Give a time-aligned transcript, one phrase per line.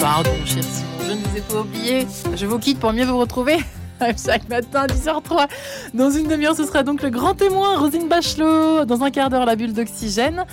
[0.00, 2.06] Pardon, cher Simon, je ne vous ai pas oublié.
[2.34, 3.56] Je vous quitte pour mieux vous retrouver.
[4.00, 5.46] Chaque matin, 10h03.
[5.94, 8.84] Dans une demi-heure, ce sera donc le grand témoin, Rosine Bachelot.
[8.84, 10.44] Dans un quart d'heure, la bulle d'oxygène.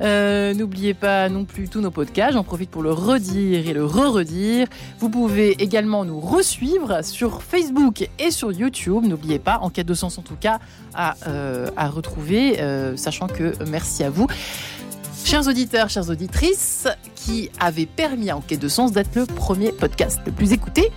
[0.00, 2.32] Euh, N'oubliez pas non plus tous nos podcasts.
[2.32, 4.66] J'en profite pour le redire et le re-redire.
[4.98, 9.04] Vous pouvez également nous resuivre sur Facebook et sur YouTube.
[9.04, 10.58] N'oubliez pas, en quête de sens en tout cas,
[10.96, 12.60] à, euh, à retrouver.
[12.60, 14.26] Euh, sachant que merci à vous.
[15.24, 20.20] Chers auditeurs, chères auditrices, qui avaient permis à Enquête de Sens d'être le premier podcast
[20.26, 20.90] le plus écouté,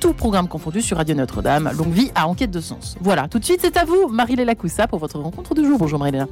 [0.00, 1.70] tout programme confondu sur Radio Notre-Dame.
[1.76, 2.96] Longue vie à Enquête de Sens.
[3.00, 5.78] Voilà, tout de suite, c'est à vous, Marie-Léla Coussa, pour votre rencontre du jour.
[5.78, 6.26] Bonjour Marie-Léla.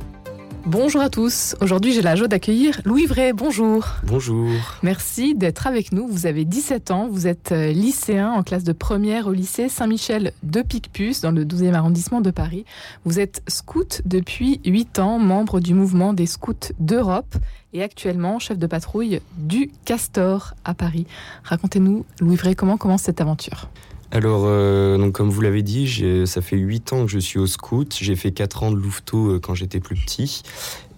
[0.67, 1.55] Bonjour à tous.
[1.61, 3.35] Aujourd'hui, j'ai la joie d'accueillir Louis Vray.
[3.35, 3.87] Bonjour.
[4.03, 4.49] Bonjour.
[4.83, 6.09] Merci d'être avec nous.
[6.09, 7.07] Vous avez 17 ans.
[7.07, 11.45] Vous êtes euh, lycéen en classe de première au lycée Saint-Michel de Picpus dans le
[11.45, 12.65] 12e arrondissement de Paris.
[13.05, 17.37] Vous êtes scout depuis 8 ans, membre du mouvement des scouts d'Europe
[17.75, 21.07] et actuellement chef de patrouille du Castor à Paris.
[21.43, 23.69] Racontez-nous, Louis Vray, comment commence cette aventure?
[24.15, 27.49] Alors, euh, donc comme vous l'avez dit, ça fait 8 ans que je suis au
[27.49, 27.99] scout.
[28.01, 30.43] J'ai fait 4 ans de louveteau euh, quand j'étais plus petit.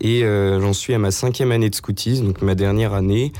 [0.03, 3.33] Et euh, j'en suis à ma cinquième année de scoutisme, donc ma dernière année.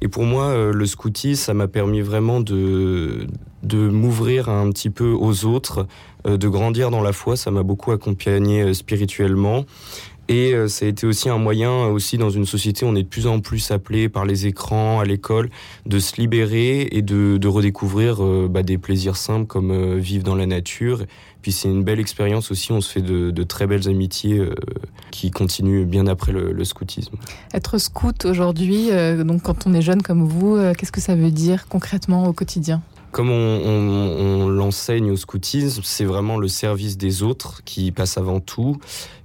[0.00, 3.28] Et pour moi, le scoutisme, ça m'a permis vraiment de,
[3.62, 5.86] m'ouvrir un petit peu aux autres,
[6.24, 7.36] de grandir dans la foi.
[7.36, 9.66] Ça m'a beaucoup accompagné spirituellement.
[10.30, 13.02] Et euh, ça a été aussi un moyen, euh, aussi dans une société, on est
[13.02, 15.50] de plus en plus appelé par les écrans, à l'école,
[15.86, 20.46] de se libérer et de, redécouvrir euh, bah, des plaisirs simples comme vivre dans la
[20.46, 21.02] nature.
[21.42, 24.40] Puis c'est une belle expérience aussi, on se fait de, très belles amitiés
[25.10, 27.16] qui continuent bien après le, le scoutisme.
[27.52, 28.90] Être scout aujourd'hui,
[29.24, 32.82] donc quand on est jeune comme vous, qu'est-ce que ça veut dire concrètement au quotidien?
[33.12, 38.78] Comme on, l'enseigne au scoutisme, c'est vraiment le service des autres qui passe avant tout.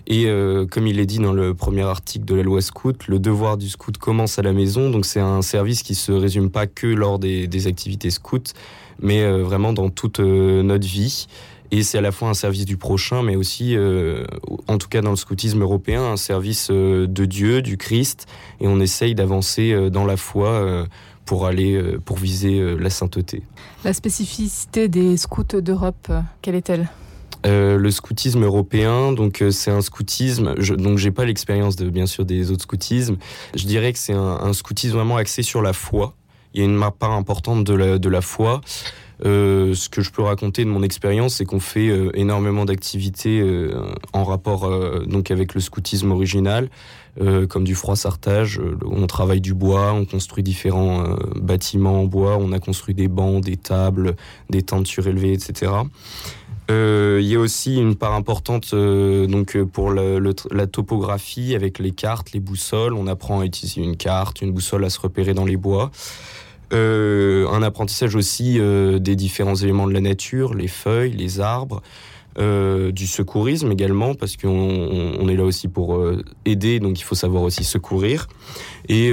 [0.07, 3.19] Et euh, comme il est dit dans le premier article de la loi scout, le
[3.19, 4.89] devoir du scout commence à la maison.
[4.89, 8.53] Donc c'est un service qui se résume pas que lors des, activités scouts,
[9.01, 11.27] mais euh, vraiment dans toute euh, notre vie.
[11.71, 13.75] Et c'est à la fois un service du prochain, mais aussi,
[14.67, 18.27] en tout cas dans le scoutisme européen, un service de Dieu, du Christ.
[18.61, 20.85] Et on essaye d'avancer dans la foi
[21.25, 23.43] pour aller, euh, pour viser euh, la sainteté.
[23.83, 26.89] La spécificité des scouts d'Europe, euh, quelle est-elle?
[27.45, 30.55] Euh, le scoutisme européen, donc euh, c'est un scoutisme.
[30.57, 33.17] Je, donc j'ai pas l'expérience de bien sûr des autres scoutismes.
[33.55, 36.15] Je dirais que c'est un, un scoutisme vraiment axé sur la foi.
[36.53, 38.61] Il y a une part importante de la, de la foi.
[39.23, 43.39] Euh, ce que je peux raconter de mon expérience, c'est qu'on fait euh, énormément d'activités
[43.39, 44.69] euh, en rapport
[45.05, 46.69] donc avec le scoutisme original,
[47.49, 48.59] comme du froissartage.
[48.85, 53.43] On travaille du bois, on construit différents bâtiments en bois, on a construit des bancs,
[53.43, 54.15] des tables,
[54.49, 55.71] des tentes surélevées, etc.
[56.69, 62.33] Il y a aussi une part importante donc pour tr- la topographie avec les cartes,
[62.33, 62.93] les boussoles.
[62.93, 65.91] On apprend à utiliser une carte, une boussole à se repérer dans les bois.
[66.73, 71.81] Euh, un apprentissage aussi euh, des différents éléments de la nature, les feuilles, les arbres,
[72.37, 75.97] euh, du secourisme également parce qu'on on- on est là aussi pour
[76.45, 78.27] aider, donc il faut savoir aussi secourir
[78.89, 79.11] et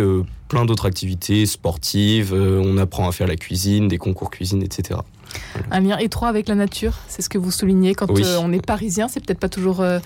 [0.48, 2.34] plein d'autres activités sportives.
[2.34, 5.00] On apprend à faire la cuisine, des concours cuisine, etc.
[5.70, 8.22] Un lien étroit avec la nature, c'est ce que vous soulignez quand Oui.
[8.24, 9.98] euh, on est parisien, c'est peut-être pas toujours euh,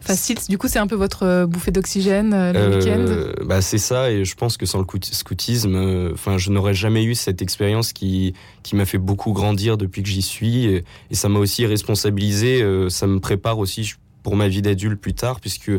[0.00, 0.36] facile.
[0.48, 3.44] Du coup, c'est un peu votre euh, bouffée d'oxygène le week-end?
[3.46, 7.04] Bah c'est ça et je pense que sans le cout- scoutisme, enfin je n'aurais jamais
[7.04, 11.14] eu cette expérience qui qui m'a fait beaucoup grandir depuis que j'y suis et, et
[11.14, 15.38] ça m'a aussi responsabilisé, ça me prépare aussi je- pour ma vie d'adulte plus tard
[15.38, 15.70] puisque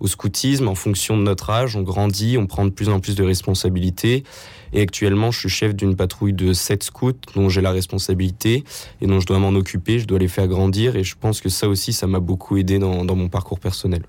[0.00, 3.14] au scoutisme en fonction de notre âge, on grandit, on prend de plus en plus
[3.14, 4.24] de responsabilités
[4.72, 8.64] et actuellement je suis chef d'une patrouille de 7 scouts dont j'ai la responsabilité
[9.00, 11.48] et dont je dois m'en occuper, je dois les faire grandir et je pense que
[11.48, 14.02] ça aussi ça m'a beaucoup aidé dans, dans mon parcours personnel.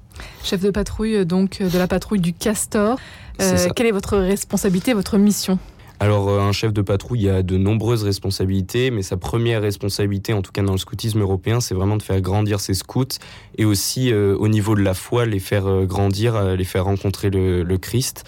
[0.44, 2.97] Chef de patrouille, euh, donc euh, de la patrouille du Castor.
[3.41, 5.57] Euh, quelle est votre responsabilité, votre mission?
[6.01, 10.41] Alors, euh, un chef de patrouille a de nombreuses responsabilités, mais sa première responsabilité, en
[10.41, 13.19] tout cas dans le scoutisme européen, c'est vraiment de faire grandir ses scouts
[13.59, 17.29] et aussi euh, au niveau de la foi, les faire euh, grandir, les faire rencontrer
[17.29, 18.23] le, le Christ.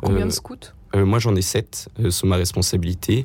[0.00, 0.70] Combien de scouts?
[0.94, 3.24] Moi, j'en ai sept sous ma responsabilité.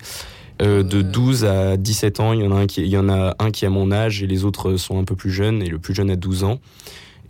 [0.62, 3.10] Euh, de 12 à 17 ans, il y en a un qui, il y en
[3.10, 5.68] a un qui a mon âge et les autres sont un peu plus jeunes et
[5.68, 6.60] le plus jeune a 12 ans.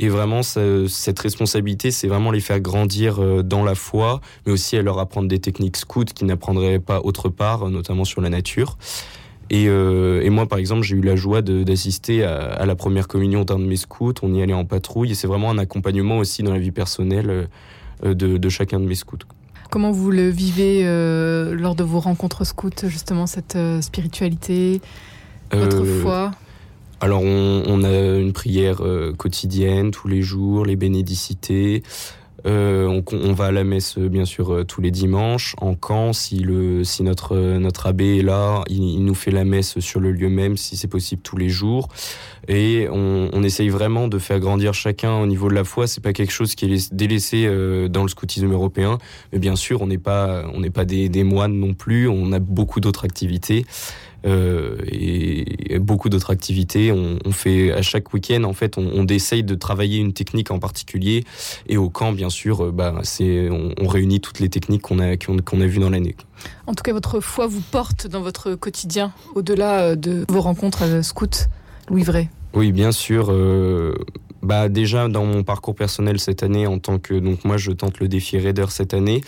[0.04, 4.52] Et vraiment, ça- cette responsabilité, c'est vraiment les faire grandir euh, dans la foi, mais
[4.52, 8.20] aussi à leur apprendre des techniques scouts qu'ils n'apprendraient pas autre part, euh, notamment sur
[8.20, 8.78] la nature.
[9.52, 13.08] Et, euh, et moi, par exemple, j'ai eu la joie d'assister à, à la première
[13.08, 14.14] communion d'un de mes scouts.
[14.24, 17.50] On y allait en patrouille et c'est vraiment un accompagnement aussi dans la vie personnelle
[18.04, 19.18] de, de chacun de mes scouts.
[19.70, 24.82] Comment vous le vivez euh, lors de vos rencontres scouts, justement, cette euh, spiritualité,
[25.52, 26.32] votre foi?
[27.04, 31.82] Alors, on, on a une prière euh, quotidienne tous les jours, les bénédicités.
[32.46, 35.56] on, on, va à la messe bien sûr tous les dimanches.
[35.60, 39.80] En camp, si, le, si notre, notre abbé est là, il, nous fait la messe
[39.80, 41.88] sur le lieu même, si c'est possible tous les jours.
[42.48, 45.88] Et on, on, essaye vraiment de faire grandir chacun au niveau de la foi.
[45.88, 47.48] C'est pas quelque chose qui est délaissé
[47.90, 49.00] dans le scoutisme européen,
[49.34, 52.08] mais bien sûr, on n'est pas on n'est pas des, des moines non plus.
[52.08, 53.66] On a beaucoup d'autres activités.
[54.26, 56.92] Euh, et, beaucoup d'autres activités.
[56.92, 61.24] On, fait à chaque week-end, en fait, on, essaye de travailler une technique en particulier.
[61.68, 65.18] Et au camp, bien sûr, euh, bah, c'est, on, réunit toutes les techniques qu'on a,
[65.18, 66.16] qu'on, a vues dans l'année.
[66.68, 71.04] En tout cas, votre foi vous porte dans votre quotidien, au-delà euh, de vos rencontres
[71.04, 71.48] scouts,
[71.90, 72.30] Louis Vrai.
[72.54, 73.34] Oui, bien sûr.
[74.42, 78.00] Bah déjà dans mon parcours personnel cette année, en tant que donc moi je tente
[78.00, 79.22] le défi Raider cette année.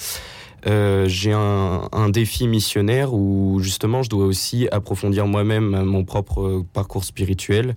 [0.65, 6.41] Euh, j'ai un, un, défi missionnaire où justement je dois aussi approfondir moi-même mon propre
[6.41, 7.75] euh, parcours spirituel.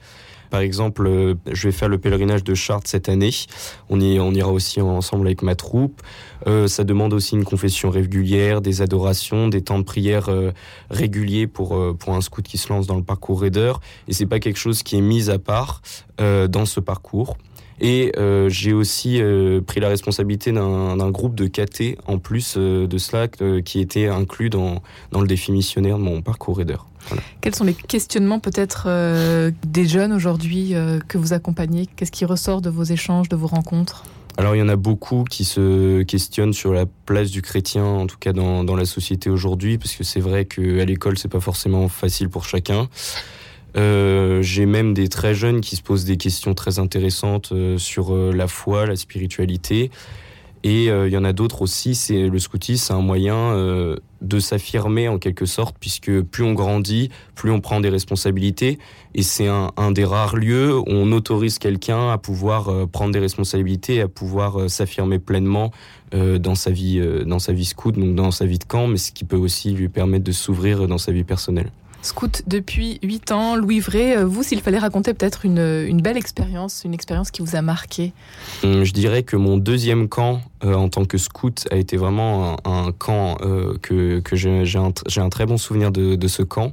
[0.51, 3.31] Par exemple, euh, je vais faire le pèlerinage de Chartres cette année.
[3.91, 6.03] On, y, on ira aussi ensemble avec ma troupe.
[6.47, 10.53] Euh, ça demande aussi une confession régulière, des adorations, des temps de prière euh,
[10.91, 13.73] réguliers pour, pour un scout qui se lance dans le parcours Raider.
[14.09, 15.83] Et c'est pas quelque chose qui est mis à part
[16.19, 17.37] dans ce parcours.
[17.81, 18.13] Et
[18.49, 19.21] j'ai aussi
[19.67, 24.83] pris la responsabilité d'un groupe de KT en plus de cela qui était inclus dans,
[25.13, 26.79] dans le défi missionnaire de mon parcours Raider.
[27.41, 28.89] Quels sont les questionnements peut-être
[29.67, 30.75] des jeunes aujourd'hui
[31.09, 31.87] que vous accompagnez?
[31.97, 34.05] Qu'est-ce qui ressort de vos échanges, de vos rencontres?
[34.39, 38.07] Alors il y en a beaucoup qui se questionnent sur la place du chrétien, en
[38.07, 41.41] tout cas dans, dans la société aujourd'hui, parce que c'est vrai qu'à l'école c'est pas
[41.41, 42.89] forcément facile pour chacun.
[43.77, 48.15] Euh, j'ai même des très jeunes qui se posent des questions très intéressantes euh, sur
[48.15, 49.91] euh, la foi, la spiritualité.
[50.69, 51.95] Et il y en a d'autres aussi.
[51.95, 53.55] C'est le scoutisme, c'est un moyen
[54.21, 58.81] de s'affirmer en quelque sorte, puisque plus on grandit, plus on prend des responsabilités.
[59.15, 64.01] Et c'est un, des rares lieux où on autorise quelqu'un à pouvoir prendre des responsabilités,
[64.01, 65.71] à pouvoir s'affirmer pleinement
[66.13, 69.13] dans sa vie, dans sa vie scout, donc dans sa vie de camp, mais ce
[69.13, 71.71] qui peut aussi lui permettre de s'ouvrir dans sa vie personnelle.
[72.07, 76.83] Scout depuis 8 ans, Louis Vrai, euh, vous, s'il fallait raconter peut-être une, belle expérience,
[76.85, 78.13] une expérience qui vous a marqué
[78.63, 82.59] hum, Je dirais que mon deuxième camp euh, en tant que scout a été vraiment
[82.65, 86.73] un, camp euh, que, j'ai un, très bon souvenir de ce camp.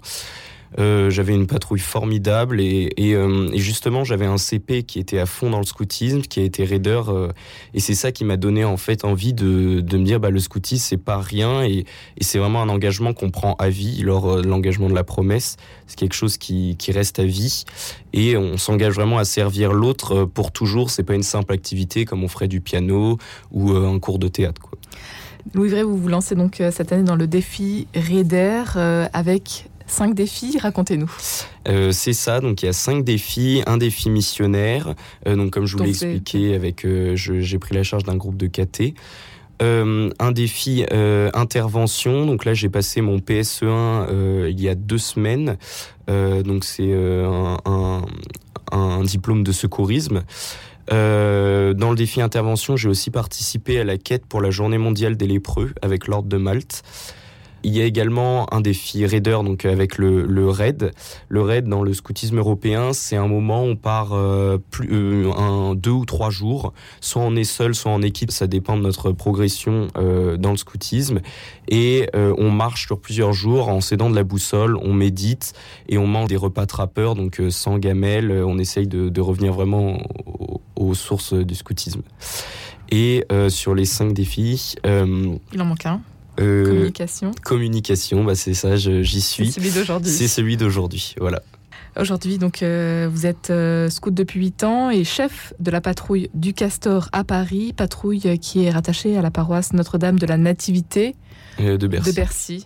[0.79, 5.49] Euh, j'avais une patrouille formidable et, euh, justement j'avais un CP qui était à fond
[5.49, 7.29] dans le scoutisme, qui a été raider euh,
[7.73, 10.83] et c'est ça qui m'a donné en fait envie de, me dire bah le scoutisme
[10.83, 11.85] c'est pas rien et,
[12.21, 15.57] c'est vraiment un engagement qu'on prend à vie lors de l'engagement de la promesse.
[15.87, 17.65] C'est quelque chose qui, qui reste à vie
[18.13, 20.89] et on s'engage vraiment à servir l'autre pour toujours.
[20.89, 23.17] C'est pas une simple activité comme on ferait du piano
[23.51, 24.61] ou un cours de théâtre.
[24.61, 24.79] Quoi.
[25.53, 28.63] Louis Vrai, vous vous lancez donc cette année dans le défi Raider
[29.11, 31.11] avec Cinq défis, racontez-nous.
[31.67, 34.95] Euh, c'est ça, donc il y a cinq défis, un défi missionnaire,
[35.27, 38.37] euh, donc comme je vous l'ai expliqué, avec euh, j'ai pris la charge d'un groupe
[38.37, 38.95] de KT.
[39.61, 40.85] un défi
[41.33, 45.57] intervention, donc là j'ai passé mon PSE1 il y a deux semaines,
[46.07, 47.57] donc c'est un,
[48.71, 50.23] un, diplôme de secourisme.
[50.89, 55.27] dans le défi intervention, j'ai aussi participé à la quête pour la journée mondiale des
[55.27, 56.83] lépreux avec l'ordre de Malte.
[57.65, 60.91] Il y a également un défi raider, donc avec le, le raid.
[61.29, 65.31] Le raid dans le scoutisme européen, c'est un moment où on part euh, plus, euh,
[65.31, 66.73] un, deux ou trois jours.
[66.99, 70.57] Soit on est seul, soit en équipe, ça dépend de notre progression euh, dans le
[70.57, 71.21] scoutisme.
[71.69, 75.53] Et on marche sur plusieurs jours en s'aidant de la boussole, on médite
[75.87, 78.31] et on mange des repas trappeurs, donc sans gamelle.
[78.31, 79.99] On essaye de, revenir vraiment
[80.75, 82.01] aux, sources du scoutisme.
[82.91, 84.75] Et sur les cinq défis...
[84.85, 86.01] Il en manque un.
[86.39, 87.31] Euh, communication.
[87.43, 89.51] Communication, bah c'est ça, j'y suis.
[89.51, 90.11] C'est celui d'aujourd'hui.
[90.11, 91.41] C'est celui d'aujourd'hui, voilà.
[91.99, 96.31] Aujourd'hui, donc, euh, vous êtes euh, scout depuis 8 ans et chef de la patrouille
[96.33, 101.15] du Castor à Paris, patrouille qui est rattachée à la paroisse Notre-Dame de la Nativité
[101.59, 102.09] de Bercy.
[102.09, 102.65] De Bercy.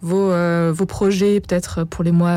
[0.00, 0.32] Vos,
[0.72, 2.32] vos, projets peut-être pour les mois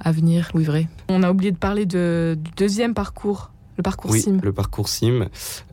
[0.00, 0.88] à venir, Louis Vrai.
[1.08, 4.38] On a oublié de parler de, du deuxième parcours le parcours oui, SIM.
[4.42, 5.28] Le parcours SIM.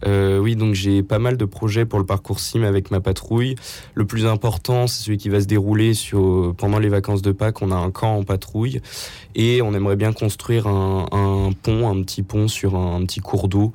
[0.06, 3.56] Euh, oui, donc j'ai pas mal de projets pour le parcours SIM avec ma patrouille.
[3.96, 7.62] Le plus important, c'est celui qui va se dérouler sur, pendant les vacances de Pâques.
[7.62, 8.82] On a un camp en patrouille
[9.36, 13.48] et on aimerait bien construire un, un pont, un petit pont sur un, petit cours
[13.48, 13.74] d'eau.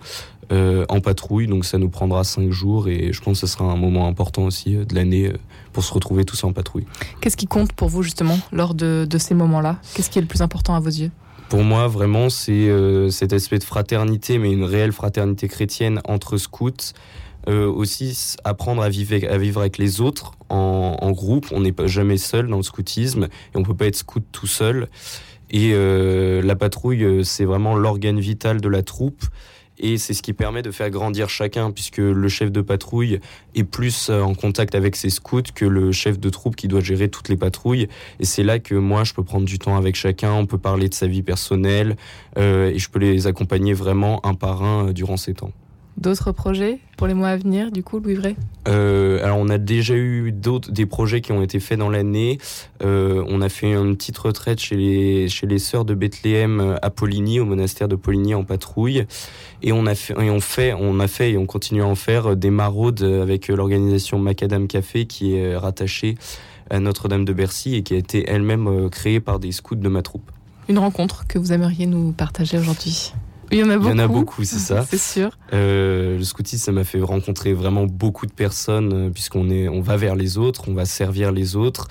[0.51, 3.71] Euh, en patrouille, donc ça nous prendra cinq jours et je pense que ce sera
[3.71, 5.31] un moment important aussi euh, de l'année
[5.75, 6.87] pour se retrouver tous en patrouille.
[7.21, 9.77] Qu'est-ce qui compte pour vous justement lors de, de ces moments-là?
[9.93, 11.11] Qu'est-ce qui est le plus important à vos yeux?
[11.49, 16.37] Pour moi, vraiment, c'est euh, cet aspect de fraternité, mais une réelle fraternité chrétienne entre
[16.37, 16.93] scouts.
[17.49, 21.47] Euh, aussi apprendre à vivre, à vivre avec les autres en, groupe.
[21.51, 24.47] On n'est pas jamais seul dans le scoutisme et on peut pas être scout tout
[24.47, 24.89] seul.
[25.51, 29.25] Et euh, la patrouille, c'est vraiment l'organe vital de la troupe.
[29.81, 33.21] Et c'est ce qui permet de faire grandir chacun puisque le chef de patrouille
[33.55, 37.09] est plus en contact avec ses scouts que le chef de troupe qui doit gérer
[37.09, 37.89] toutes les patrouilles
[38.21, 40.89] et c'est là que moi je peux prendre du temps avec chacun, on peut parler
[40.89, 41.97] de sa vie personnelle
[42.37, 45.53] et je peux les accompagner vraiment un par un durant ces temps.
[45.99, 48.37] D'autres projets pour les mois à venir, du coup, Louis Vrai
[48.69, 52.39] euh, Alors, on a déjà eu d'autres des projets qui ont été faits dans l'année.
[52.85, 56.77] Euh, on a fait une petite retraite chez les chez les sœurs de Bethléem euh,
[56.83, 59.07] à Poligny, au monastère de Poligny en patrouille,
[59.63, 61.97] et on a fait et on fait on a fait et on continue à en
[61.97, 66.15] faire des maraudes avec l'organisation Macadam Café qui est rattachée
[66.71, 70.03] à Notre-Dame de Bercy et qui a été elle-même créée par des scouts de ma
[70.03, 70.31] troupe.
[70.69, 73.15] Une rencontre que vous aimeriez nous partager aujourd'hui?
[73.51, 73.89] Il y en a beaucoup.
[73.89, 74.85] Il y en a beaucoup, c'est ça.
[74.89, 75.31] c'est sûr.
[75.53, 79.81] Euh, le scoutisme, ça m'a fait rencontrer vraiment beaucoup de personnes, euh, puisqu'on est, on
[79.81, 81.89] va vers les autres, on va servir les autres.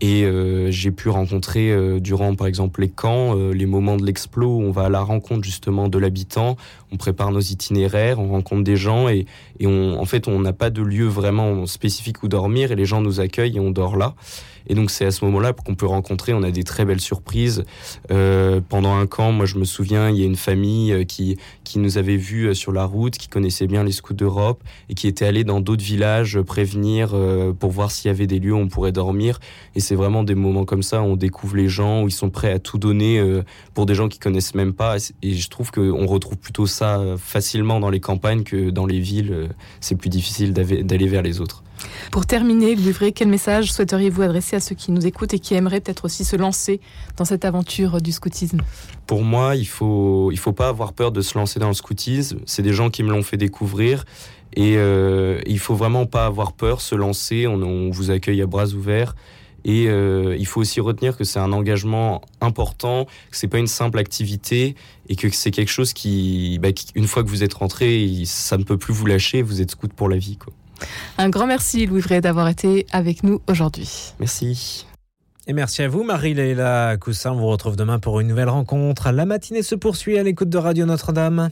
[0.00, 4.58] Et euh, j'ai pu rencontrer euh, durant, par exemple, les camps, les moments de l'explo,
[4.58, 6.56] où on va à la rencontre justement de l'habitant,
[6.94, 9.26] on prépare nos itinéraires, on rencontre des gens et,
[9.58, 12.86] et on, en fait, on n'a pas de lieu vraiment spécifique où dormir et les
[12.86, 14.14] gens nous accueillent et on dort là.
[14.66, 17.64] Et donc c'est à ce moment-là qu'on peut rencontrer, on a des très belles surprises.
[18.10, 21.36] Euh, pendant un camp, moi je me souviens, il y a une famille euh, qui,
[21.64, 24.94] qui nous avait vus euh, sur la route, qui connaissait bien les scouts d'Europe et
[24.94, 27.14] qui était allé dans d'autres villages prévenir
[27.58, 29.38] pour voir s'il y avait des lieux où on pourrait dormir.
[29.74, 32.30] Et c'est vraiment des moments comme ça où on découvre les gens, où ils sont
[32.30, 33.22] prêts à tout donner
[33.74, 34.96] pour des gens qui connaissent même pas.
[35.22, 36.83] Et je trouve qu'on retrouve plutôt ça
[37.18, 39.50] facilement dans les campagnes que dans les villes.
[39.80, 41.62] C'est plus difficile d'aller vers les autres.
[42.10, 45.80] Pour terminer, Louis quel message souhaiteriez-vous adresser à ceux qui nous écoutent et qui aimeraient
[45.80, 46.80] peut-être aussi se lancer
[47.16, 48.60] dans cette aventure du scoutisme?
[49.06, 52.38] Pour moi, il faut il faut pas avoir peur de se lancer dans le scoutisme.
[52.46, 54.04] C'est des gens qui me l'ont fait découvrir
[54.54, 57.46] et euh, il faut vraiment pas avoir peur, se lancer.
[57.46, 59.14] On, vous accueille à bras ouverts.
[59.64, 63.66] Et euh, il faut aussi retenir que c'est un engagement important, que c'est pas une
[63.66, 64.74] simple activité
[65.08, 68.58] et que c'est quelque chose qui, bah, qui, une fois que vous êtes rentré, ça
[68.58, 69.42] ne peut plus vous lâcher.
[69.42, 70.52] Vous êtes scout pour la vie, quoi.
[71.18, 74.12] Un grand merci Louis Vray d'avoir été avec nous aujourd'hui.
[74.20, 74.86] Merci.
[75.46, 77.32] Et merci à vous, Marie-Léla Coussin.
[77.32, 79.10] On vous retrouve demain pour une nouvelle rencontre.
[79.10, 81.50] La matinée se poursuit à l'écoute de Radio Notre-Dame.